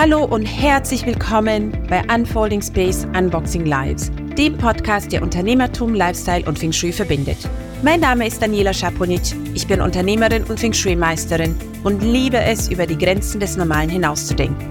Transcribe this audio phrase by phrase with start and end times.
[0.00, 6.56] Hallo und herzlich willkommen bei Unfolding Space Unboxing Lives, dem Podcast, der Unternehmertum, Lifestyle und
[6.56, 7.38] Feng Shui verbindet.
[7.82, 12.86] Mein Name ist Daniela Schaponic, ich bin Unternehmerin und Feng Shui-Meisterin und liebe es, über
[12.86, 14.68] die Grenzen des Normalen hinauszudenken.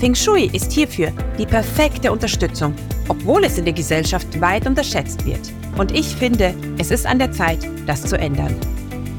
[0.00, 2.74] Feng Shui ist hierfür die perfekte Unterstützung,
[3.06, 5.52] obwohl es in der Gesellschaft weit unterschätzt wird.
[5.78, 8.56] Und ich finde, es ist an der Zeit, das zu ändern.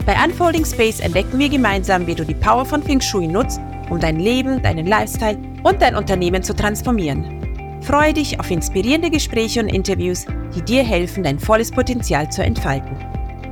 [0.06, 4.00] Bei Unfolding Space entdecken wir gemeinsam, wie du die Power von Feng Shui nutzt, um
[4.00, 7.82] dein Leben, deinen Lifestyle und dein Unternehmen zu transformieren.
[7.82, 12.96] Freue dich auf inspirierende Gespräche und Interviews, die dir helfen, dein volles Potenzial zu entfalten.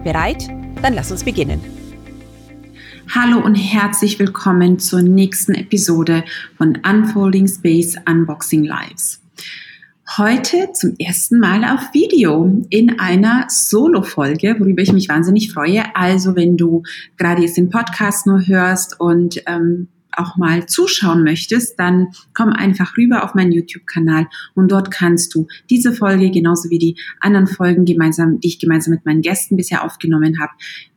[0.04, 0.48] Bereit?
[0.82, 1.60] Dann lass uns beginnen.
[3.16, 6.24] Hallo und herzlich willkommen zur nächsten Episode
[6.58, 9.22] von Unfolding Space Unboxing Lives.
[10.18, 15.84] Heute zum ersten Mal auf Video in einer Solo-Folge, worüber ich mich wahnsinnig freue.
[15.96, 16.84] Also wenn du
[17.18, 22.98] gerade jetzt den Podcast nur hörst und ähm, auch mal zuschauen möchtest, dann komm einfach
[22.98, 27.86] rüber auf meinen YouTube-Kanal und dort kannst du diese Folge genauso wie die anderen Folgen
[27.86, 30.52] gemeinsam, die ich gemeinsam mit meinen Gästen bisher aufgenommen habe,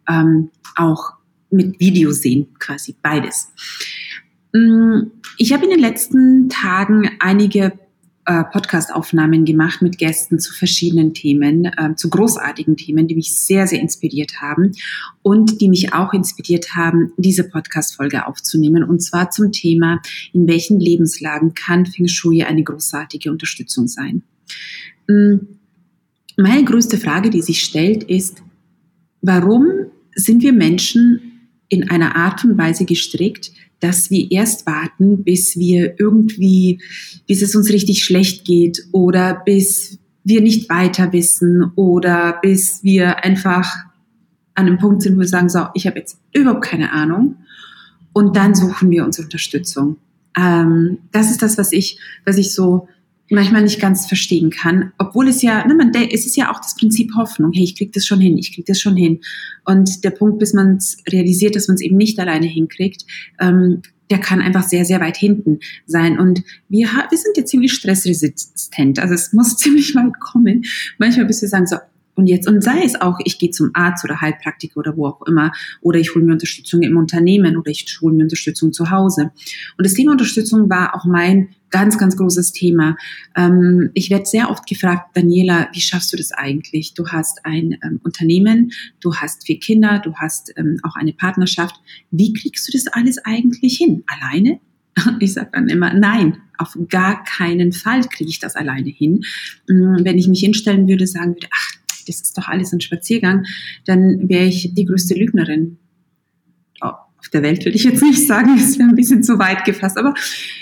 [0.09, 1.15] ähm, auch
[1.51, 3.53] mit Video sehen, quasi beides.
[4.53, 7.73] Mm, ich habe in den letzten Tagen einige
[8.27, 13.67] äh, Podcast-Aufnahmen gemacht mit Gästen zu verschiedenen Themen, äh, zu großartigen Themen, die mich sehr,
[13.67, 14.73] sehr inspiriert haben
[15.23, 18.85] und die mich auch inspiriert haben, diese Podcast-Folge aufzunehmen.
[18.85, 20.01] Und zwar zum Thema,
[20.33, 24.23] in welchen Lebenslagen kann Feng Shui eine großartige Unterstützung sein.
[25.09, 25.37] Mm,
[26.37, 28.43] meine größte Frage, die sich stellt, ist,
[29.23, 29.67] warum
[30.15, 31.21] sind wir Menschen
[31.69, 36.81] in einer Art und Weise gestrickt, dass wir erst warten, bis wir irgendwie,
[37.27, 43.25] bis es uns richtig schlecht geht oder bis wir nicht weiter wissen oder bis wir
[43.25, 43.67] einfach
[44.55, 47.37] an einem Punkt sind, wo wir sagen, so, ich habe jetzt überhaupt keine Ahnung.
[48.13, 49.97] Und dann suchen wir uns Unterstützung.
[50.37, 52.89] Ähm, das ist das, was ich, was ich so
[53.31, 56.75] manchmal nicht ganz verstehen kann, obwohl es ja, ne, man, es ist ja auch das
[56.75, 57.53] Prinzip Hoffnung.
[57.53, 59.21] Hey, ich krieg das schon hin, ich krieg das schon hin.
[59.65, 63.05] Und der Punkt, bis man es realisiert, dass man es eben nicht alleine hinkriegt,
[63.41, 66.19] ähm, der kann einfach sehr, sehr weit hinten sein.
[66.19, 68.99] Und wir, wir sind ja ziemlich stressresistent.
[68.99, 70.65] Also es muss ziemlich weit kommen.
[70.99, 71.77] Manchmal bis wir sagen so,
[72.17, 75.23] und jetzt, und sei es auch, ich gehe zum Arzt oder Heilpraktiker oder wo auch
[75.27, 79.31] immer, oder ich hole mir Unterstützung im Unternehmen oder ich hole mir Unterstützung zu Hause.
[79.79, 82.97] Und das Thema Unterstützung war auch mein ganz, ganz großes Thema.
[83.37, 86.95] Ähm, ich werde sehr oft gefragt, Daniela, wie schaffst du das eigentlich?
[86.95, 91.77] Du hast ein ähm, Unternehmen, du hast vier Kinder, du hast ähm, auch eine Partnerschaft.
[92.11, 94.05] Wie kriegst du das alles eigentlich hin?
[94.07, 94.61] Alleine?
[95.21, 99.23] Ich sage dann immer, nein, auf gar keinen Fall kriege ich das alleine hin.
[99.69, 103.45] Mm, wenn ich mich hinstellen würde, sagen würde, ach, das ist doch alles ein Spaziergang,
[103.87, 105.79] dann wäre ich die größte Lügnerin
[107.21, 109.99] auf der Welt würde ich jetzt nicht sagen, das wäre ein bisschen zu weit gefasst,
[109.99, 110.15] aber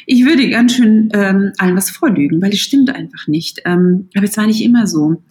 [0.07, 3.63] ich würde ganz schön ähm, allen was vorlügen, weil es stimmt einfach nicht.
[3.65, 5.23] Ähm, aber es war nicht immer so.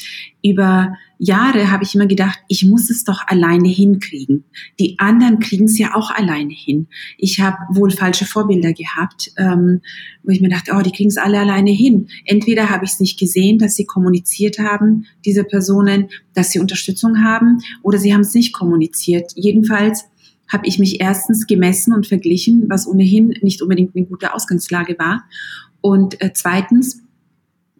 [0.43, 4.43] Über Jahre habe ich immer gedacht, ich muss es doch alleine hinkriegen.
[4.79, 6.87] Die anderen kriegen es ja auch alleine hin.
[7.17, 9.81] Ich habe wohl falsche Vorbilder gehabt, ähm,
[10.23, 12.07] wo ich mir dachte, oh, die kriegen es alle alleine hin.
[12.25, 17.23] Entweder habe ich es nicht gesehen, dass sie kommuniziert haben, diese Personen, dass sie Unterstützung
[17.23, 19.31] haben, oder sie haben es nicht kommuniziert.
[19.35, 20.05] Jedenfalls
[20.51, 25.23] habe ich mich erstens gemessen und verglichen, was ohnehin nicht unbedingt eine gute Ausgangslage war.
[25.81, 27.01] Und äh, zweitens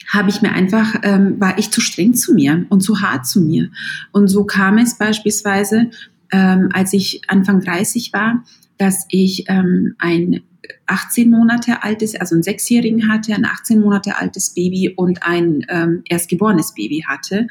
[0.08, 3.42] habe ich mir einfach, ähm, war ich zu streng zu mir und zu hart zu
[3.42, 3.70] mir.
[4.12, 5.90] Und so kam es beispielsweise,
[6.32, 8.44] ähm, als ich Anfang 30 war,
[8.78, 10.42] dass ich ähm, ein
[10.88, 16.02] 18 Monate altes, also ein Sechsjährigen hatte, ein 18 Monate altes Baby und ein ähm,
[16.08, 17.48] erstgeborenes Baby hatte.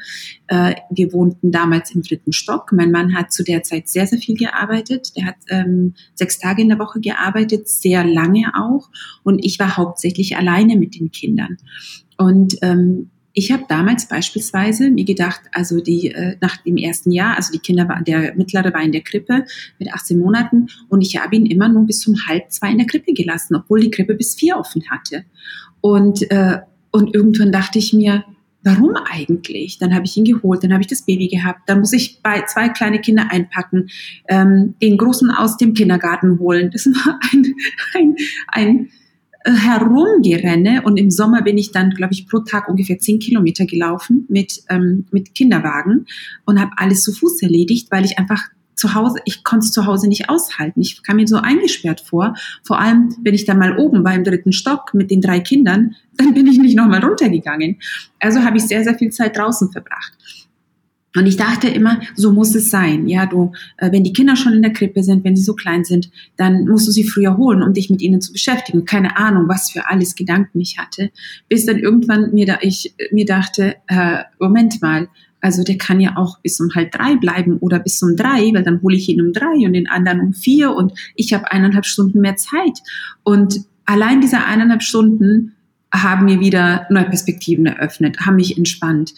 [0.47, 2.71] Äh, wir wohnten damals im dritten Stock.
[2.71, 5.15] Mein Mann hat zu der Zeit sehr, sehr viel gearbeitet.
[5.15, 8.89] Der hat ähm, sechs Tage in der Woche gearbeitet, sehr lange auch.
[9.23, 11.57] Und ich war hauptsächlich alleine mit den Kindern.
[12.17, 17.35] Und ähm, ich habe damals beispielsweise mir gedacht, also die äh, nach dem ersten Jahr,
[17.35, 19.45] also die Kinder waren, der mittlere war in der Krippe
[19.77, 22.87] mit 18 Monaten und ich habe ihn immer nur bis zum halb zwei in der
[22.87, 25.23] Krippe gelassen, obwohl die Krippe bis vier offen hatte.
[25.81, 28.23] Und äh, und irgendwann dachte ich mir,
[28.63, 29.77] warum eigentlich?
[29.77, 32.41] Dann habe ich ihn geholt, dann habe ich das Baby gehabt, dann muss ich bei
[32.47, 33.89] zwei kleine Kinder einpacken,
[34.29, 36.71] ähm, den Großen aus dem Kindergarten holen.
[36.71, 37.53] Das war ein,
[37.93, 38.15] ein,
[38.47, 38.89] ein
[39.55, 44.25] herumgerenne und im Sommer bin ich dann, glaube ich, pro Tag ungefähr zehn Kilometer gelaufen
[44.29, 46.05] mit, ähm, mit Kinderwagen
[46.45, 48.41] und habe alles zu Fuß erledigt, weil ich einfach
[48.77, 50.81] zu Hause, ich konnte es zu Hause nicht aushalten.
[50.81, 52.35] Ich kam mir so eingesperrt vor.
[52.63, 55.95] Vor allem, wenn ich dann mal oben war im dritten Stock mit den drei Kindern,
[56.17, 57.77] dann bin ich nicht nochmal runtergegangen.
[58.19, 60.13] Also habe ich sehr, sehr viel Zeit draußen verbracht.
[61.17, 63.07] Und ich dachte immer, so muss es sein.
[63.07, 65.83] Ja, du, äh, wenn die Kinder schon in der Krippe sind, wenn sie so klein
[65.83, 68.85] sind, dann musst du sie früher holen, um dich mit ihnen zu beschäftigen.
[68.85, 71.11] Keine Ahnung, was für alles Gedanken ich hatte,
[71.49, 75.07] bis dann irgendwann mir da ich mir dachte, äh, Moment mal,
[75.41, 78.63] also der kann ja auch bis um halb drei bleiben oder bis um drei, weil
[78.63, 81.85] dann hole ich ihn um drei und den anderen um vier und ich habe eineinhalb
[81.85, 82.79] Stunden mehr Zeit.
[83.23, 85.53] Und allein diese eineinhalb Stunden
[85.93, 89.13] haben mir wieder neue Perspektiven eröffnet, haben mich entspannt.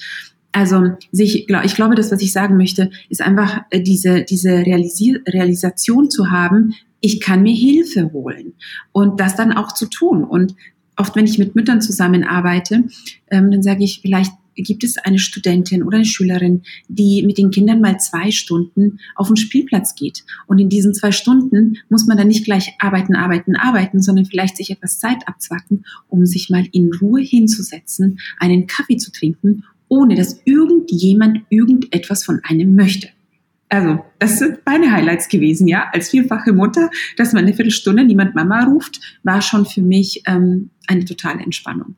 [0.52, 5.20] Also sich, ich glaube, das, was ich sagen möchte, ist einfach äh, diese, diese Realisi
[5.28, 8.54] Realisation zu haben, ich kann mir Hilfe holen
[8.92, 10.24] und das dann auch zu tun.
[10.24, 10.56] Und
[10.98, 12.86] oft, wenn ich mit Müttern zusammenarbeite,
[13.30, 17.52] ähm, dann sage ich, vielleicht gibt es eine Studentin oder eine Schülerin, die mit den
[17.52, 20.26] Kindern mal zwei Stunden auf den Spielplatz geht.
[20.48, 24.58] Und in diesen zwei Stunden muss man dann nicht gleich arbeiten, arbeiten, arbeiten, sondern vielleicht
[24.58, 30.16] sich etwas Zeit abzwacken, um sich mal in Ruhe hinzusetzen, einen Kaffee zu trinken ohne
[30.16, 33.10] dass irgendjemand irgendetwas von einem möchte.
[33.68, 35.90] Also, das sind meine Highlights gewesen, ja.
[35.94, 40.72] Als vierfache Mutter, dass man eine Viertelstunde niemand Mama ruft, war schon für mich ähm,
[40.88, 41.96] eine totale Entspannung.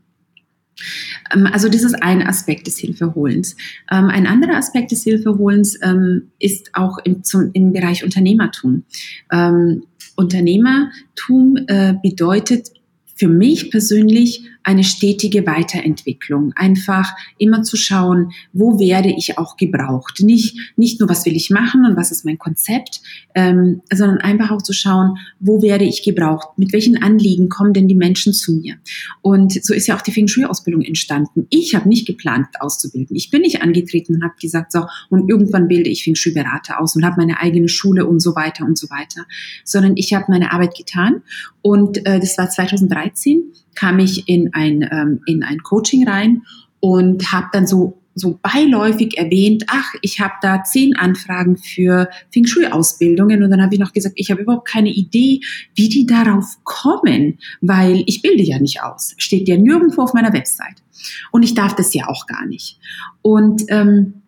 [1.34, 3.56] Ähm, also das ist ein Aspekt des Hilfeholens.
[3.90, 8.84] Ähm, ein anderer Aspekt des Hilfeholens ähm, ist auch im, zum, im Bereich Unternehmertum.
[9.32, 9.84] Ähm,
[10.16, 12.70] Unternehmertum äh, bedeutet
[13.16, 16.54] für mich persönlich eine stetige Weiterentwicklung.
[16.56, 20.22] Einfach immer zu schauen, wo werde ich auch gebraucht.
[20.22, 23.02] Nicht, nicht nur, was will ich machen und was ist mein Konzept,
[23.36, 26.50] ähm, sondern einfach auch zu schauen, wo werde ich gebraucht.
[26.58, 28.75] Mit welchen Anliegen kommen denn die Menschen zu mir?
[29.22, 31.48] Und so ist ja auch die Feng Shui-Ausbildung entstanden.
[31.50, 33.16] Ich habe nicht geplant, auszubilden.
[33.16, 36.96] Ich bin nicht angetreten und habe gesagt, so, und irgendwann bilde ich Feng Shui-Berater aus
[36.96, 39.25] und habe meine eigene Schule und so weiter und so weiter.
[39.64, 41.22] Sondern ich habe meine Arbeit getan
[41.62, 46.44] und äh, das war 2013 kam ich in ein, ähm, in ein Coaching rein
[46.80, 52.45] und habe dann so so beiläufig erwähnt, ach, ich habe da zehn Anfragen für Feng
[52.45, 55.42] Shui-Ausbildungen und dann habe ich noch gesagt, ich habe überhaupt keine Idee,
[55.75, 59.13] wie die darauf kommen, weil ich bilde ja nicht aus.
[59.18, 60.83] Steht ja nirgendwo auf meiner Website.
[61.31, 62.80] Und ich darf das ja auch gar nicht.
[63.21, 64.21] Und, ähm,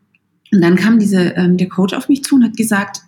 [0.52, 3.02] und dann kam diese, ähm, der Coach auf mich zu und hat gesagt,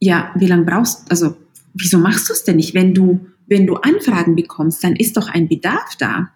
[0.00, 1.36] ja, wie lange brauchst, also
[1.74, 5.28] wieso machst du es denn nicht, wenn du wenn du Anfragen bekommst, dann ist doch
[5.28, 6.30] ein Bedarf da.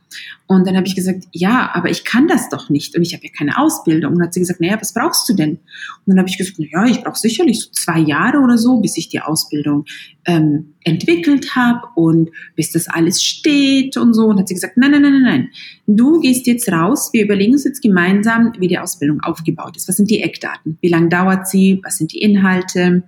[0.47, 3.25] Und dann habe ich gesagt, ja, aber ich kann das doch nicht und ich habe
[3.25, 4.13] ja keine Ausbildung.
[4.13, 5.51] Und dann hat sie gesagt, naja, was brauchst du denn?
[5.51, 5.59] Und
[6.07, 9.09] dann habe ich gesagt, naja, ich brauche sicherlich so zwei Jahre oder so, bis ich
[9.09, 9.85] die Ausbildung
[10.27, 14.27] ähm, entwickelt habe und bis das alles steht und so.
[14.27, 15.49] Und hat sie gesagt, nein, nein, nein, nein, nein.
[15.87, 19.89] Du gehst jetzt raus, wir überlegen uns jetzt gemeinsam, wie die Ausbildung aufgebaut ist.
[19.89, 20.79] Was sind die Eckdaten?
[20.81, 21.81] Wie lange dauert sie?
[21.85, 23.03] Was sind die Inhalte?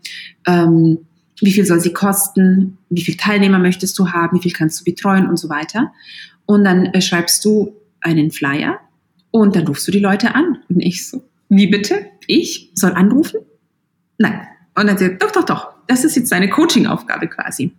[0.47, 0.99] Ähm,
[1.41, 4.85] wie viel soll sie kosten, wie viele Teilnehmer möchtest du haben, wie viel kannst du
[4.85, 5.93] betreuen und so weiter.
[6.47, 8.79] Und dann äh, schreibst du einen Flyer
[9.31, 10.59] und dann rufst du die Leute an.
[10.69, 12.07] Und ich so, wie bitte?
[12.27, 13.41] Ich soll anrufen?
[14.19, 14.41] Nein.
[14.75, 17.73] Und dann sagt doch, doch, doch, das ist jetzt deine Coaching-Aufgabe quasi.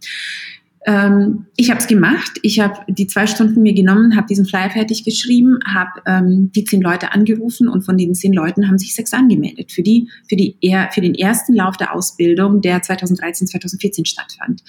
[0.84, 2.40] Ähm, ich habe es gemacht.
[2.42, 6.64] Ich habe die zwei Stunden mir genommen, habe diesen Flyer fertig geschrieben, habe ähm, die
[6.64, 10.36] zehn Leute angerufen und von den zehn Leuten haben sich sechs angemeldet für die für
[10.36, 10.58] die
[10.92, 14.64] für den ersten Lauf der Ausbildung, der 2013 2014 stattfand.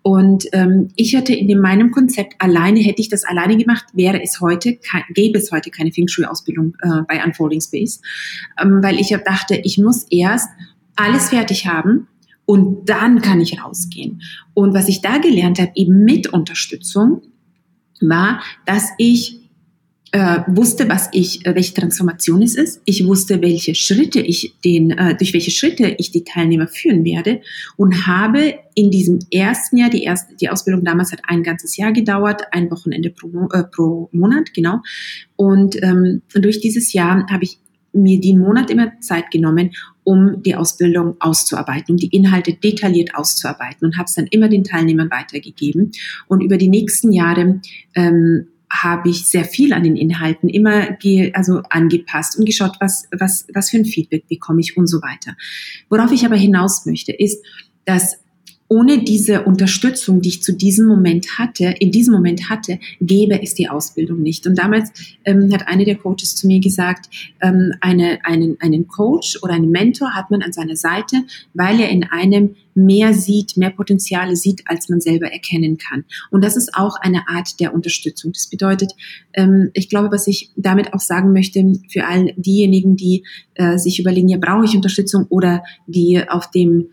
[0.00, 4.40] Und ähm, ich hatte in meinem Konzept alleine hätte ich das alleine gemacht, wäre es
[4.40, 4.78] heute
[5.12, 8.00] gäbe es heute keine Feng Shui Ausbildung äh, bei Unfolding Space,
[8.60, 10.48] ähm, weil ich dachte, ich muss erst
[10.96, 12.08] alles fertig haben
[12.48, 14.22] und dann kann ich rausgehen.
[14.54, 17.20] Und was ich da gelernt habe, eben mit Unterstützung,
[18.00, 19.38] war, dass ich
[20.12, 22.80] äh, wusste, was ich, äh, welche Transformation es ist.
[22.86, 27.42] Ich wusste, welche Schritte ich den, äh, durch welche Schritte ich die Teilnehmer führen werde
[27.76, 31.92] und habe in diesem ersten Jahr, die erste, die Ausbildung damals hat ein ganzes Jahr
[31.92, 34.80] gedauert, ein Wochenende pro, äh, pro Monat, genau.
[35.36, 37.58] Und ähm, durch dieses Jahr habe ich
[37.92, 39.70] mir den Monat immer Zeit genommen,
[40.04, 44.64] um die Ausbildung auszuarbeiten, um die Inhalte detailliert auszuarbeiten und habe es dann immer den
[44.64, 45.92] Teilnehmern weitergegeben.
[46.26, 47.60] Und über die nächsten Jahre
[47.94, 53.08] ähm, habe ich sehr viel an den Inhalten immer ge also angepasst und geschaut, was,
[53.18, 55.36] was, was für ein Feedback bekomme ich und so weiter.
[55.88, 57.44] Worauf ich aber hinaus möchte, ist,
[57.84, 58.18] dass
[58.68, 63.54] ohne diese Unterstützung, die ich zu diesem Moment hatte, in diesem Moment hatte, gäbe es
[63.54, 64.46] die Ausbildung nicht.
[64.46, 64.90] Und damals
[65.24, 67.08] ähm, hat eine der Coaches zu mir gesagt,
[67.40, 71.88] ähm, eine, einen, einen Coach oder einen Mentor hat man an seiner Seite, weil er
[71.88, 76.04] in einem mehr sieht, mehr Potenziale sieht, als man selber erkennen kann.
[76.30, 78.32] Und das ist auch eine Art der Unterstützung.
[78.32, 78.92] Das bedeutet,
[79.32, 83.98] ähm, ich glaube, was ich damit auch sagen möchte, für all diejenigen, die äh, sich
[83.98, 86.88] überlegen, ja, brauche ich Unterstützung oder die auf dem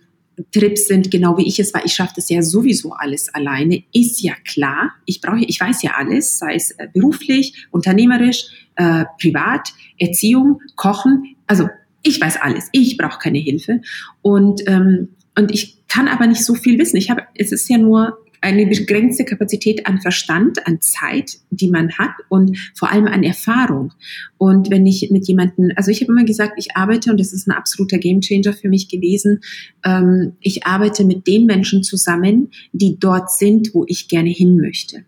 [0.51, 1.85] Trips sind, genau wie ich es war.
[1.85, 3.83] Ich schaffe das ja sowieso alles alleine.
[3.93, 4.91] Ist ja klar.
[5.05, 11.35] Ich brauche, ich weiß ja alles, sei es äh, beruflich, unternehmerisch, äh, privat, Erziehung, Kochen.
[11.47, 11.69] Also
[12.03, 13.81] ich weiß alles, ich brauche keine Hilfe.
[14.21, 16.97] Und, ähm, und ich kann aber nicht so viel wissen.
[16.97, 21.91] Ich habe, es ist ja nur eine begrenzte Kapazität an Verstand, an Zeit, die man
[21.97, 23.91] hat und vor allem an Erfahrung.
[24.37, 27.47] Und wenn ich mit jemandem, also ich habe immer gesagt, ich arbeite, und das ist
[27.47, 29.39] ein absoluter Gamechanger für mich gewesen,
[29.83, 35.05] ähm, ich arbeite mit den Menschen zusammen, die dort sind, wo ich gerne hin möchte.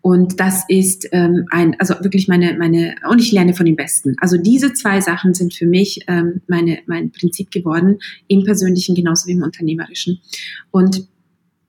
[0.00, 4.16] Und das ist ähm, ein, also wirklich meine, meine, und ich lerne von den Besten.
[4.18, 9.28] Also diese zwei Sachen sind für mich ähm, meine, mein Prinzip geworden, im persönlichen genauso
[9.28, 10.20] wie im unternehmerischen.
[10.72, 11.06] Und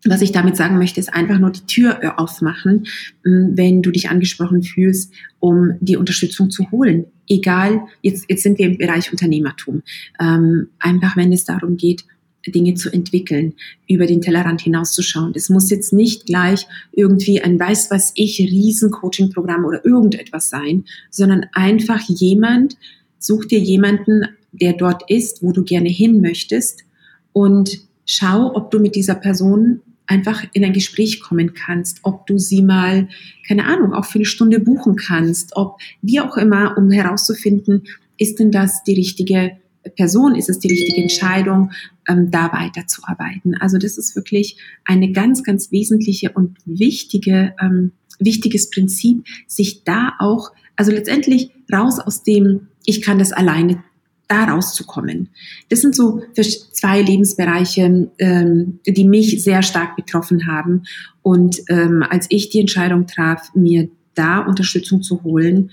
[0.05, 2.85] was ich damit sagen möchte, ist einfach nur die Tür äh, aufmachen,
[3.25, 7.05] ähm, wenn du dich angesprochen fühlst, um die Unterstützung zu holen.
[7.29, 9.83] Egal, jetzt, jetzt sind wir im Bereich Unternehmertum.
[10.19, 12.03] Ähm, einfach wenn es darum geht,
[12.47, 13.53] Dinge zu entwickeln,
[13.87, 15.33] über den Tellerrand hinauszuschauen.
[15.33, 21.45] Das muss jetzt nicht gleich irgendwie ein weiß was ich Riesen-Coaching-Programm oder irgendetwas sein, sondern
[21.53, 22.77] einfach jemand,
[23.19, 26.83] such dir jemanden, der dort ist, wo du gerne hin möchtest
[27.31, 32.37] und schau, ob du mit dieser Person einfach in ein Gespräch kommen kannst, ob du
[32.37, 33.07] sie mal,
[33.47, 37.83] keine Ahnung, auch für eine Stunde buchen kannst, ob wie auch immer, um herauszufinden,
[38.17, 39.57] ist denn das die richtige
[39.95, 41.71] Person, ist es die richtige Entscheidung,
[42.07, 43.55] ähm, da weiterzuarbeiten.
[43.55, 50.13] Also das ist wirklich eine ganz, ganz wesentliche und wichtige, ähm, wichtiges Prinzip, sich da
[50.19, 53.83] auch, also letztendlich raus aus dem, ich kann das alleine
[54.31, 55.29] da rauszukommen.
[55.69, 60.83] Das sind so zwei Lebensbereiche, ähm, die mich sehr stark betroffen haben.
[61.21, 65.71] Und ähm, als ich die Entscheidung traf, mir da Unterstützung zu holen,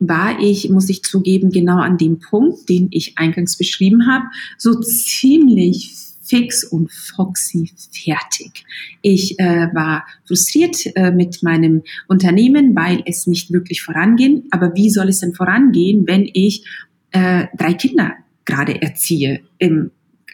[0.00, 4.24] war ich, muss ich zugeben, genau an dem Punkt, den ich eingangs beschrieben habe,
[4.58, 8.64] so ziemlich fix und foxy fertig.
[9.02, 14.44] Ich äh, war frustriert äh, mit meinem Unternehmen, weil es nicht wirklich voranging.
[14.50, 16.64] Aber wie soll es denn vorangehen, wenn ich
[17.12, 19.90] äh, drei Kinder gerade erziehe im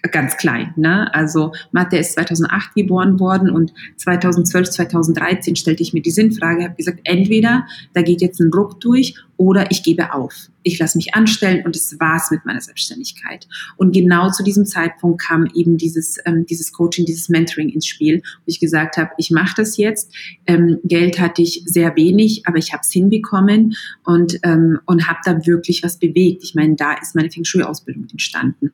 [0.08, 0.72] ganz klein.
[0.76, 1.12] Ne?
[1.14, 6.74] Also Mathe ist 2008 geboren worden und 2012, 2013 stellte ich mir die Sinnfrage, habe
[6.74, 10.48] gesagt, entweder da geht jetzt ein Ruck durch oder ich gebe auf.
[10.62, 13.46] Ich lasse mich anstellen und es war's mit meiner Selbstständigkeit.
[13.76, 18.22] Und genau zu diesem Zeitpunkt kam eben dieses, ähm, dieses Coaching, dieses Mentoring ins Spiel,
[18.22, 20.12] wo ich gesagt habe, ich mache das jetzt.
[20.46, 25.18] Ähm, Geld hatte ich sehr wenig, aber ich habe es hinbekommen und, ähm, und habe
[25.24, 26.42] da wirklich was bewegt.
[26.42, 28.72] Ich meine, da ist meine Feng Shui-Ausbildung entstanden.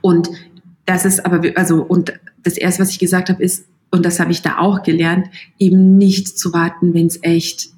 [0.00, 0.28] Und
[0.86, 2.12] das ist aber, also, und
[2.42, 5.98] das erste, was ich gesagt habe, ist, und das habe ich da auch gelernt, eben
[5.98, 7.70] nicht zu warten, wenn es echt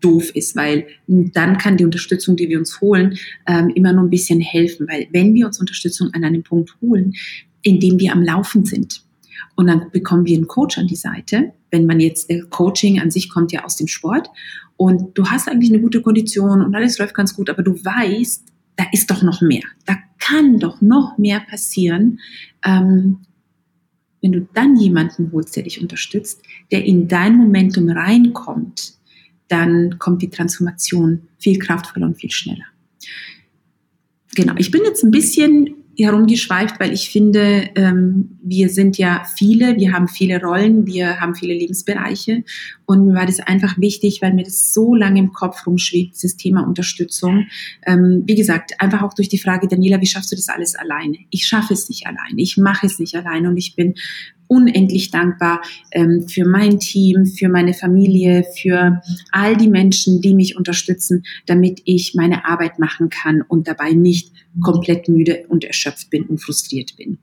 [0.00, 4.10] doof ist, weil dann kann die Unterstützung, die wir uns holen, ähm, immer nur ein
[4.10, 7.14] bisschen helfen, weil wenn wir uns Unterstützung an einem Punkt holen,
[7.62, 9.02] in dem wir am Laufen sind
[9.56, 13.10] und dann bekommen wir einen Coach an die Seite, wenn man jetzt, äh, Coaching an
[13.10, 14.28] sich kommt ja aus dem Sport
[14.76, 18.44] und du hast eigentlich eine gute Kondition und alles läuft ganz gut, aber du weißt,
[18.76, 19.62] da ist doch noch mehr.
[19.86, 22.20] Da kann doch noch mehr passieren,
[22.64, 23.18] ähm,
[24.22, 28.94] wenn du dann jemanden holst, der dich unterstützt, der in dein Momentum reinkommt,
[29.48, 32.64] dann kommt die Transformation viel kraftvoller und viel schneller.
[34.34, 39.76] Genau, ich bin jetzt ein bisschen herumgeschweift, weil ich finde, ähm, wir sind ja viele,
[39.76, 42.44] wir haben viele Rollen, wir haben viele Lebensbereiche
[42.86, 46.36] und mir war das einfach wichtig, weil mir das so lange im Kopf rumschwebt, dieses
[46.36, 47.46] Thema Unterstützung.
[47.86, 51.18] Ähm, wie gesagt, einfach auch durch die Frage, Daniela, wie schaffst du das alles alleine?
[51.30, 53.94] Ich schaffe es nicht alleine, ich mache es nicht alleine und ich bin
[54.46, 59.00] unendlich dankbar ähm, für mein Team, für meine Familie, für
[59.32, 64.32] all die Menschen, die mich unterstützen, damit ich meine Arbeit machen kann und dabei nicht
[64.60, 67.18] komplett müde und erschöpft bin und frustriert bin.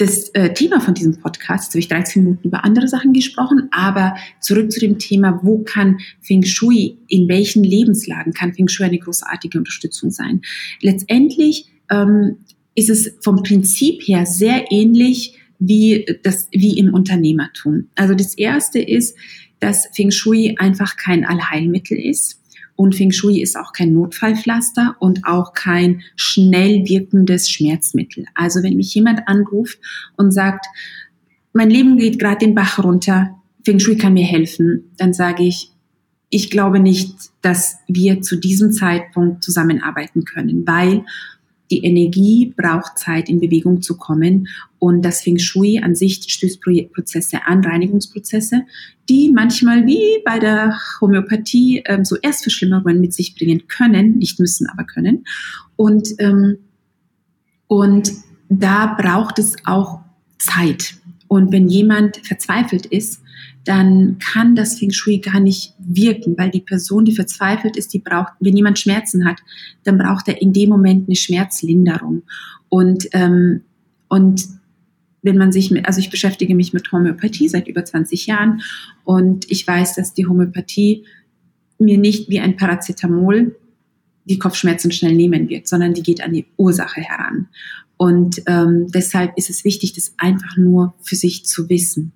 [0.00, 3.68] Das äh, Thema von diesem Podcast, jetzt habe ich 13 Minuten über andere Sachen gesprochen,
[3.70, 8.86] aber zurück zu dem Thema, wo kann Feng Shui, in welchen Lebenslagen kann Feng Shui
[8.86, 10.40] eine großartige Unterstützung sein?
[10.80, 12.38] Letztendlich ähm,
[12.74, 17.88] ist es vom Prinzip her sehr ähnlich wie, das, wie im Unternehmertum.
[17.94, 19.14] Also das erste ist,
[19.58, 22.39] dass Feng Shui einfach kein Allheilmittel ist.
[22.80, 28.24] Und Feng Shui ist auch kein Notfallpflaster und auch kein schnell wirkendes Schmerzmittel.
[28.34, 29.78] Also wenn mich jemand anruft
[30.16, 30.64] und sagt,
[31.52, 35.72] mein Leben geht gerade den Bach runter, Feng Shui kann mir helfen, dann sage ich,
[36.30, 41.04] ich glaube nicht, dass wir zu diesem Zeitpunkt zusammenarbeiten können, weil
[41.70, 44.48] die Energie braucht Zeit, in Bewegung zu kommen.
[44.78, 46.60] Und das Feng Shui an sich stößt
[46.92, 48.62] Prozesse an, Reinigungsprozesse,
[49.08, 54.66] die manchmal wie bei der Homöopathie ähm, so Erstverschlimmerungen mit sich bringen können, nicht müssen,
[54.68, 55.24] aber können.
[55.76, 56.58] Und, ähm,
[57.66, 58.10] und
[58.48, 60.00] da braucht es auch
[60.38, 60.94] Zeit.
[61.28, 63.22] Und wenn jemand verzweifelt ist,
[63.70, 68.00] dann kann das Feng Shui gar nicht wirken, weil die Person, die verzweifelt ist, die
[68.00, 69.38] braucht, wenn jemand Schmerzen hat,
[69.84, 72.24] dann braucht er in dem Moment eine Schmerzlinderung.
[72.68, 73.60] Und, ähm,
[74.08, 74.44] und
[75.22, 78.60] wenn man sich mit, also ich beschäftige mich mit Homöopathie seit über 20 Jahren
[79.04, 81.04] und ich weiß, dass die Homöopathie
[81.78, 83.54] mir nicht wie ein Paracetamol
[84.24, 87.46] die Kopfschmerzen schnell nehmen wird, sondern die geht an die Ursache heran.
[87.96, 92.10] Und ähm, deshalb ist es wichtig, das einfach nur für sich zu wissen.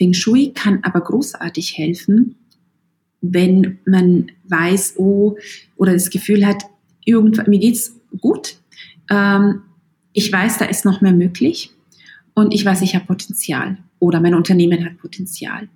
[0.00, 2.36] Feng Shui kann aber großartig helfen,
[3.20, 5.36] wenn man weiß, oh,
[5.76, 6.64] oder das Gefühl hat,
[7.04, 8.56] irgendwann, mir geht's gut,
[9.10, 9.60] ähm,
[10.14, 11.72] ich weiß, da ist noch mehr möglich
[12.32, 15.68] und ich weiß, ich habe Potenzial oder mein Unternehmen hat Potenzial.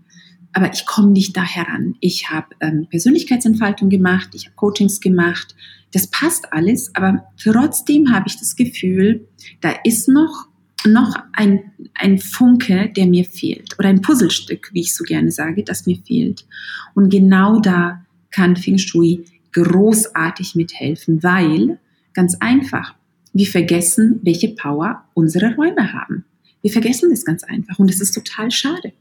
[0.54, 1.96] Aber ich komme nicht da heran.
[2.00, 5.54] Ich habe ähm, Persönlichkeitsentfaltung gemacht, ich habe Coachings gemacht.
[5.92, 9.28] Das passt alles, aber trotzdem habe ich das Gefühl,
[9.60, 10.46] da ist noch
[10.86, 15.64] noch ein, ein Funke, der mir fehlt oder ein Puzzlestück, wie ich so gerne sage,
[15.64, 16.46] das mir fehlt.
[16.94, 21.78] Und genau da kann Feng Shui großartig mithelfen, weil
[22.12, 22.94] ganz einfach,
[23.32, 26.24] wir vergessen, welche Power unsere Räume haben.
[26.62, 28.92] Wir vergessen das ganz einfach und das ist total schade.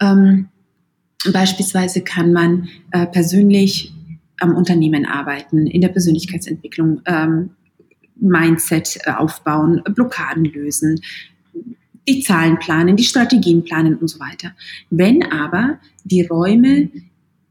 [0.00, 0.48] Ähm,
[1.32, 3.92] beispielsweise kann man äh, persönlich
[4.40, 7.50] am Unternehmen arbeiten, in der Persönlichkeitsentwicklung ähm,
[8.20, 11.00] Mindset äh, aufbauen, Blockaden lösen,
[12.08, 14.52] die Zahlen planen, die Strategien planen und so weiter.
[14.90, 16.90] Wenn aber die Räume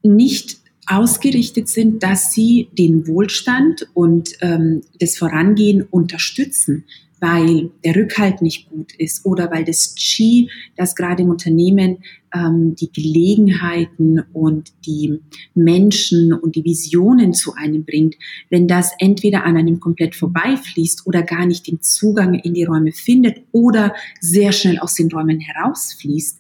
[0.03, 6.85] nicht ausgerichtet sind, dass sie den Wohlstand und ähm, das Vorangehen unterstützen,
[7.19, 11.97] weil der Rückhalt nicht gut ist oder weil das Qi, das gerade im Unternehmen
[12.33, 15.19] ähm, die Gelegenheiten und die
[15.53, 18.15] Menschen und die Visionen zu einem bringt,
[18.49, 22.91] wenn das entweder an einem komplett vorbeifließt oder gar nicht den Zugang in die Räume
[22.91, 26.39] findet oder sehr schnell aus den Räumen herausfließt,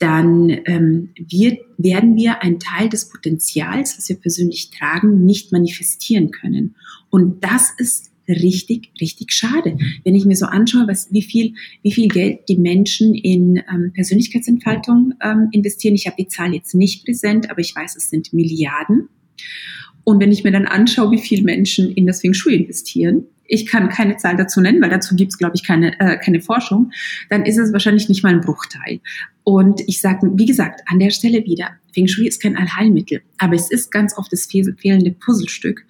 [0.00, 6.30] dann ähm, wird, werden wir einen Teil des Potenzials, was wir persönlich tragen, nicht manifestieren
[6.30, 6.74] können.
[7.10, 9.76] Und das ist richtig, richtig schade.
[10.04, 13.92] Wenn ich mir so anschaue, was, wie viel, wie viel Geld die Menschen in ähm,
[13.94, 15.94] Persönlichkeitsentfaltung ähm, investieren.
[15.94, 19.08] Ich habe die Zahl jetzt nicht präsent, aber ich weiß, es sind Milliarden.
[20.04, 23.66] Und wenn ich mir dann anschaue, wie viel Menschen in das Feng Shui investieren, ich
[23.66, 26.92] kann keine Zahl dazu nennen, weil dazu gibt es, glaube ich, keine, äh, keine Forschung,
[27.28, 29.00] dann ist es wahrscheinlich nicht mal ein Bruchteil.
[29.50, 33.56] Und ich sage, wie gesagt, an der Stelle wieder, Feng Shui ist kein Allheilmittel, aber
[33.56, 35.84] es ist ganz oft das fehlende Puzzlestück.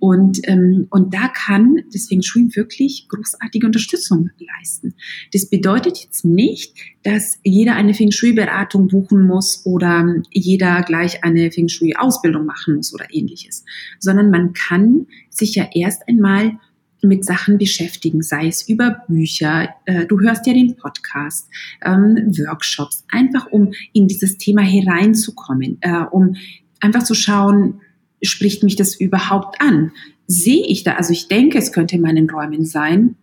[0.00, 4.92] Und, ähm, und da kann das Feng Shui wirklich großartige Unterstützung leisten.
[5.32, 6.74] Das bedeutet jetzt nicht,
[7.04, 12.92] dass jeder eine Feng Shui-Beratung buchen muss oder jeder gleich eine Feng Shui-Ausbildung machen muss
[12.92, 13.64] oder ähnliches,
[13.98, 16.58] sondern man kann sich ja erst einmal
[17.08, 21.48] mit Sachen beschäftigen, sei es über Bücher, äh, du hörst ja den Podcast,
[21.84, 26.36] ähm, Workshops, einfach um in dieses Thema hereinzukommen, äh, um
[26.80, 27.80] einfach zu schauen,
[28.22, 29.92] spricht mich das überhaupt an?
[30.26, 33.16] Sehe ich da, also ich denke, es könnte in meinen Räumen sein.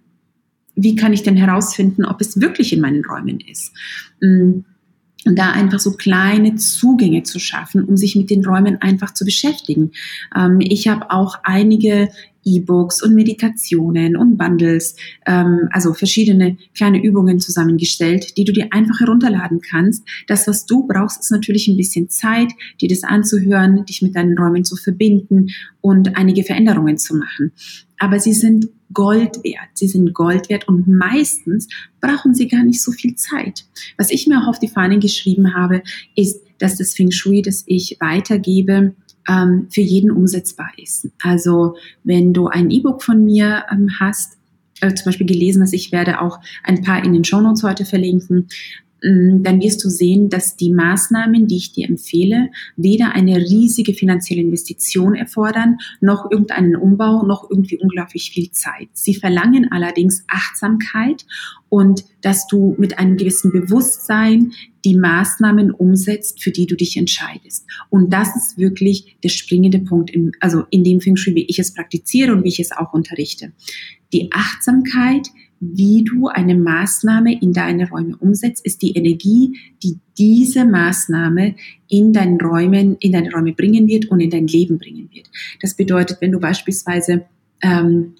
[0.75, 3.73] Wie kann ich denn herausfinden, ob es wirklich in meinen Räumen ist?
[4.21, 4.65] Und mm,
[5.25, 9.91] da einfach so kleine Zugänge zu schaffen, um sich mit den Räumen einfach zu beschäftigen.
[10.35, 12.09] Ähm, ich habe auch einige
[12.45, 18.99] E-Books und Meditationen und Bundles, ähm, also verschiedene kleine Übungen zusammengestellt, die du dir einfach
[18.99, 20.03] herunterladen kannst.
[20.27, 22.51] Das, was du brauchst, ist natürlich ein bisschen Zeit,
[22.81, 25.47] dir das anzuhören, dich mit deinen Räumen zu verbinden
[25.81, 27.51] und einige Veränderungen zu machen.
[27.97, 29.69] Aber sie sind Gold wert.
[29.73, 31.67] Sie sind Gold wert und meistens
[31.99, 33.65] brauchen sie gar nicht so viel Zeit.
[33.97, 35.81] Was ich mir auch auf die Fahnen geschrieben habe,
[36.15, 38.93] ist, dass das Feng Shui, das ich weitergebe,
[39.29, 41.09] ähm, für jeden umsetzbar ist.
[41.21, 44.37] Also wenn du ein E-Book von mir ähm, hast,
[44.81, 47.85] äh, zum Beispiel gelesen hast, ich werde auch ein paar in den Show Notes heute
[47.85, 48.47] verlinken,
[49.03, 54.41] dann wirst du sehen, dass die Maßnahmen, die ich dir empfehle, weder eine riesige finanzielle
[54.41, 58.87] Investition erfordern, noch irgendeinen Umbau, noch irgendwie unglaublich viel Zeit.
[58.93, 61.25] Sie verlangen allerdings Achtsamkeit
[61.67, 64.53] und dass du mit einem gewissen Bewusstsein
[64.85, 67.65] die Maßnahmen umsetzt, für die du dich entscheidest.
[67.89, 71.59] Und das ist wirklich der springende Punkt, im, also in dem Feng Shui, wie ich
[71.59, 73.51] es praktiziere und wie ich es auch unterrichte.
[74.13, 75.27] Die Achtsamkeit,
[75.71, 81.55] wie du eine Maßnahme in deine Räume umsetzt, ist die Energie, die diese Maßnahme
[81.89, 85.29] in deinen Räumen, in deine Räume bringen wird und in dein Leben bringen wird.
[85.61, 87.25] Das bedeutet, wenn du beispielsweise
[87.61, 88.13] ähm,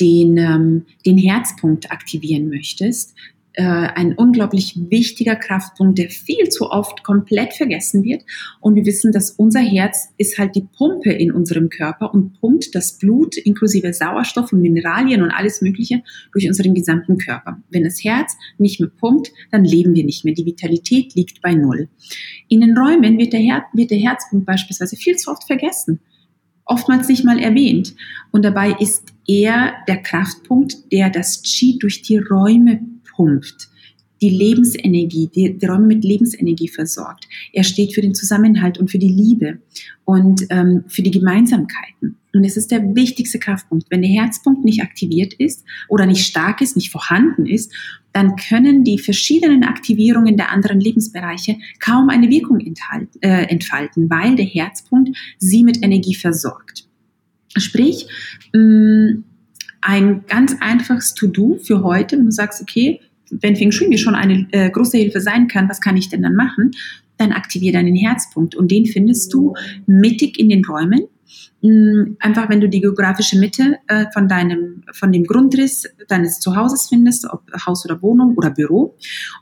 [0.00, 3.14] den, ähm, den Herzpunkt aktivieren möchtest,
[3.56, 8.22] äh, ein unglaublich wichtiger Kraftpunkt, der viel zu oft komplett vergessen wird.
[8.60, 12.74] Und wir wissen, dass unser Herz ist halt die Pumpe in unserem Körper und pumpt
[12.74, 17.62] das Blut inklusive Sauerstoff und Mineralien und alles Mögliche durch unseren gesamten Körper.
[17.70, 20.34] Wenn das Herz nicht mehr pumpt, dann leben wir nicht mehr.
[20.34, 21.88] Die Vitalität liegt bei Null.
[22.48, 26.00] In den Räumen wird der, Her wird der Herzpunkt beispielsweise viel zu oft vergessen
[26.68, 27.94] oftmals nicht mal erwähnt.
[28.32, 32.80] Und dabei ist er der Kraftpunkt, der das Qi durch die Räume
[33.16, 33.68] pumpt,
[34.22, 37.28] die Lebensenergie, die, die Räume mit Lebensenergie versorgt.
[37.52, 39.58] Er steht für den Zusammenhalt und für die Liebe
[40.04, 42.16] und ähm, für die Gemeinsamkeiten.
[42.32, 43.86] Und es ist der wichtigste Kraftpunkt.
[43.90, 47.72] Wenn der Herzpunkt nicht aktiviert ist oder nicht stark ist, nicht vorhanden ist,
[48.12, 54.36] dann können die verschiedenen Aktivierungen der anderen Lebensbereiche kaum eine Wirkung enthalten, äh, entfalten, weil
[54.36, 56.88] der Herzpunkt sie mit Energie versorgt.
[57.56, 58.06] Sprich,
[58.54, 59.24] mh, mm,
[59.86, 64.16] ein ganz einfaches To-Do für heute, wenn du sagst, okay, wenn Feng Shui mir schon
[64.16, 66.72] eine äh, große Hilfe sein kann, was kann ich denn dann machen?
[67.18, 68.56] Dann aktiviere deinen Herzpunkt.
[68.56, 69.54] Und den findest du
[69.86, 71.02] mittig in den Räumen
[72.20, 77.26] einfach wenn du die geografische Mitte äh, von deinem, von dem Grundriss deines Zuhauses findest,
[77.28, 78.96] ob Haus oder Wohnung oder Büro.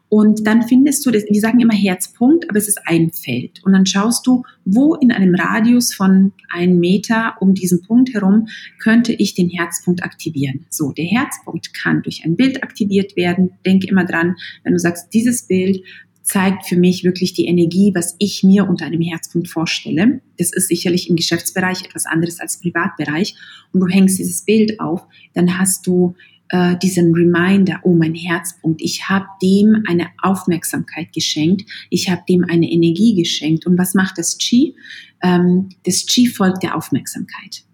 [0.08, 3.60] Und dann findest du, das, wir sagen immer Herzpunkt, aber es ist ein Feld.
[3.64, 8.46] Und dann schaust du, wo in einem Radius von einem Meter um diesen Punkt herum
[8.78, 10.66] könnte ich den Herzpunkt aktivieren.
[10.70, 13.50] So, der Herzpunkt kann durch ein Bild aktiviert werden.
[13.66, 15.82] Denk immer dran, wenn du sagst, dieses Bild
[16.24, 20.22] zeigt für mich wirklich die Energie, was ich mir unter einem Herzpunkt vorstelle.
[20.38, 23.36] Das ist sicherlich im Geschäftsbereich etwas anderes als Privatbereich.
[23.72, 25.02] Und du hängst dieses Bild auf,
[25.34, 26.14] dann hast du
[26.48, 32.44] äh, diesen Reminder, oh mein Herzpunkt, ich habe dem eine Aufmerksamkeit geschenkt, ich habe dem
[32.44, 33.66] eine Energie geschenkt.
[33.66, 34.74] Und was macht das Qi?
[35.22, 37.64] Ähm, das Qi folgt der Aufmerksamkeit.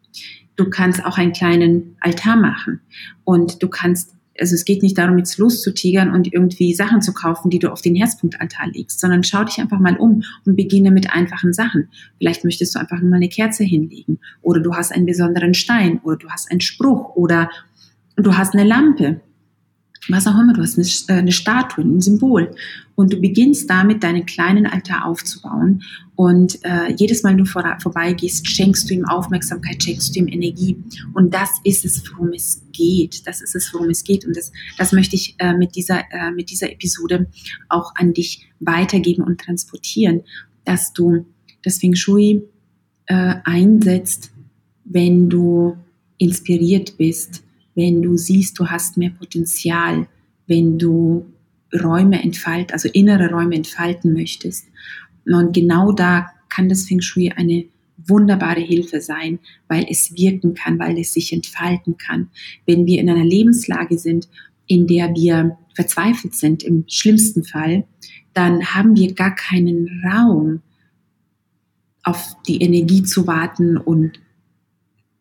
[0.56, 2.80] Du kannst auch einen kleinen Altar machen
[3.24, 7.50] und du kannst also es geht nicht darum, jetzt loszutigern und irgendwie Sachen zu kaufen,
[7.50, 11.12] die du auf den Herzpunktaltar legst, sondern schau dich einfach mal um und beginne mit
[11.12, 11.88] einfachen Sachen.
[12.18, 16.00] Vielleicht möchtest du einfach nur mal eine Kerze hinlegen oder du hast einen besonderen Stein
[16.03, 17.50] oder du hast einen Spruch oder
[18.16, 19.20] du hast eine Lampe
[20.08, 22.54] was auch immer, du hast eine, äh, eine Statue, ein Symbol.
[22.94, 25.82] Und du beginnst damit, deinen kleinen Altar aufzubauen.
[26.16, 30.76] Und äh, jedes Mal, du vor, vorbeigehst, schenkst du ihm Aufmerksamkeit, schenkst du ihm Energie.
[31.14, 33.26] Und das ist es, worum es geht.
[33.26, 34.26] Das ist es, worum es geht.
[34.26, 37.26] Und das, das möchte ich äh, mit, dieser, äh, mit dieser Episode
[37.68, 40.22] auch an dich weitergeben und transportieren,
[40.64, 41.26] dass du
[41.62, 42.42] das Feng Shui
[43.06, 44.30] äh, einsetzt,
[44.84, 45.76] wenn du
[46.18, 47.42] inspiriert bist,
[47.80, 50.06] wenn du siehst, du hast mehr Potenzial,
[50.46, 51.32] wenn du
[51.82, 54.66] Räume entfalten, also innere Räume entfalten möchtest.
[55.24, 57.64] Und genau da kann das Feng Shui eine
[57.96, 59.38] wunderbare Hilfe sein,
[59.68, 62.28] weil es wirken kann, weil es sich entfalten kann.
[62.66, 64.28] Wenn wir in einer Lebenslage sind,
[64.66, 67.84] in der wir verzweifelt sind, im schlimmsten Fall,
[68.34, 70.60] dann haben wir gar keinen Raum,
[72.02, 74.20] auf die Energie zu warten und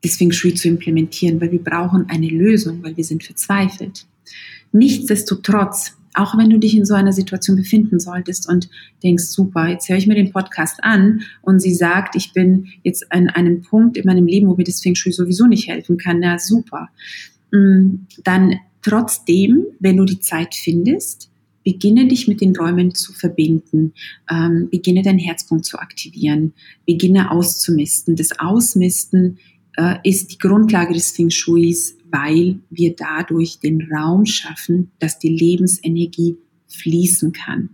[0.02, 4.06] das Feng Shui zu implementieren, weil wir brauchen eine Lösung, weil wir sind verzweifelt.
[4.72, 8.70] Nichtsdestotrotz, auch wenn du dich in so einer Situation befinden solltest und
[9.04, 13.12] denkst, super, jetzt höre ich mir den Podcast an und sie sagt, ich bin jetzt
[13.12, 16.20] an einem Punkt in meinem Leben, wo mir das Feng Shui sowieso nicht helfen kann,
[16.20, 16.90] na super.
[17.52, 21.30] Mm, dann trotzdem, wenn du die Zeit findest,
[21.64, 23.94] beginne dich mit den Räumen zu verbinden,
[24.32, 26.54] ähm, beginne deinen Herzpunkt zu aktivieren,
[26.86, 28.16] beginne auszumisten.
[28.16, 29.38] Das Ausmisten
[29.78, 35.30] äh, ist die Grundlage des Feng Shuis, weil wir dadurch den Raum schaffen, dass die
[35.30, 37.70] Lebensenergie fließen kann,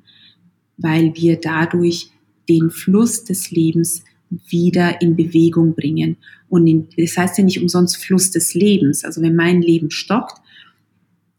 [0.77, 2.10] weil wir dadurch
[2.49, 4.03] den Fluss des Lebens
[4.49, 6.17] wieder in Bewegung bringen.
[6.49, 9.03] Und in, das heißt ja nicht umsonst Fluss des Lebens.
[9.03, 10.41] Also wenn mein Leben stockt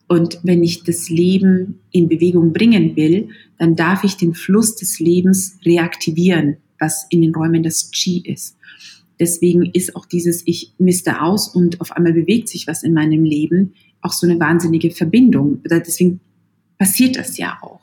[0.09, 5.01] und wenn ich das Leben in Bewegung bringen will, dann darf ich den Fluss des
[5.01, 8.57] Lebens reaktivieren, was in den Räumen das Qi ist.
[9.19, 13.25] Deswegen ist auch dieses, ich misste aus und auf einmal bewegt sich was in meinem
[13.25, 15.63] Leben, auch so eine wahnsinnige Verbindung.
[15.65, 16.21] Deswegen
[16.79, 17.81] passiert das ja auch.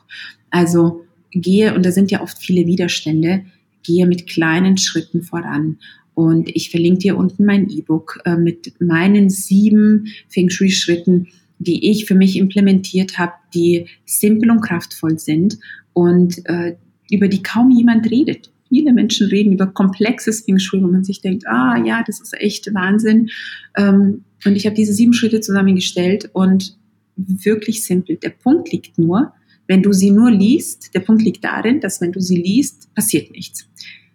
[0.50, 3.46] Also gehe, und da sind ja oft viele Widerstände,
[3.82, 5.80] gehe mit kleinen Schritten voran.
[6.14, 12.06] Und ich verlinke dir unten mein E-Book äh, mit meinen sieben Feng Shui-Schritten, die ich
[12.06, 15.58] für mich implementiert habe, die simpel und kraftvoll sind
[15.94, 16.76] und äh,
[17.10, 21.22] über die kaum jemand redet viele Menschen reden über komplexes Feng Shui, wo man sich
[21.22, 23.30] denkt, ah ja, das ist echt Wahnsinn.
[23.78, 26.76] Ähm, und ich habe diese sieben Schritte zusammengestellt und
[27.16, 28.16] wirklich simpel.
[28.16, 29.32] Der Punkt liegt nur,
[29.68, 33.32] wenn du sie nur liest, der Punkt liegt darin, dass wenn du sie liest, passiert
[33.32, 33.68] nichts.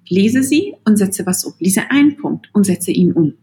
[0.08, 1.54] Lese sie und setze was um.
[1.60, 3.34] Lese einen Punkt und setze ihn um.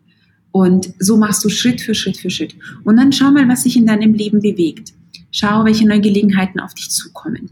[0.51, 2.55] Und so machst du Schritt für Schritt für Schritt.
[2.83, 4.93] Und dann schau mal, was sich in deinem Leben bewegt.
[5.31, 7.49] Schau, welche neuen Gelegenheiten auf dich zukommen.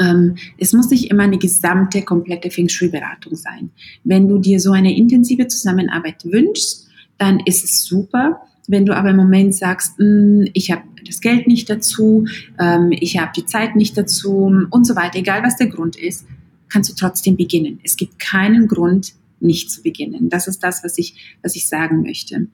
[0.00, 3.70] Ähm, es muss nicht immer eine gesamte, komplette Feng Shui-Beratung sein.
[4.04, 8.40] Wenn du dir so eine intensive Zusammenarbeit wünschst, dann ist es super.
[8.68, 12.26] Wenn du aber im Moment sagst, hm, ich habe das Geld nicht dazu,
[12.58, 16.26] ähm, ich habe die Zeit nicht dazu und so weiter, egal was der Grund ist,
[16.68, 17.80] kannst du trotzdem beginnen.
[17.82, 20.28] Es gibt keinen Grund, nicht zu beginnen.
[20.28, 22.46] Das ist das, was ich, was ich sagen möchte.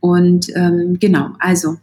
[0.00, 1.76] Und ähm, genau, also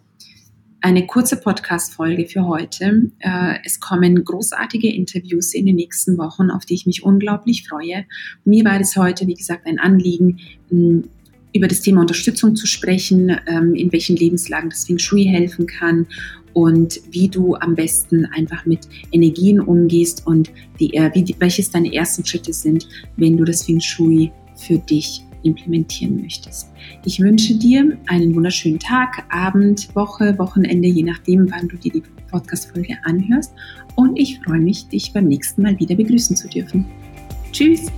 [0.83, 3.09] eine kurze Podcast-Folge für heute.
[3.19, 8.05] Äh, es kommen großartige Interviews in den nächsten Wochen, auf die ich mich unglaublich freue.
[8.43, 10.39] Mir war es heute, wie gesagt, ein Anliegen,
[11.55, 16.05] über das Thema Unterstützung zu sprechen, ähm, in welchen Lebenslagen das Feng Shui helfen kann
[16.51, 18.81] und wie du am besten einfach mit
[19.13, 24.31] Energien umgehst und die, äh, welches deine ersten Schritte sind, wenn du das Feng Shui
[24.57, 26.71] für dich implementieren möchtest.
[27.05, 32.03] Ich wünsche dir einen wunderschönen Tag, Abend, Woche, Wochenende, je nachdem, wann du dir die
[32.29, 33.53] Podcast-Folge anhörst.
[33.95, 36.85] Und ich freue mich, dich beim nächsten Mal wieder begrüßen zu dürfen.
[37.51, 37.91] Tschüss!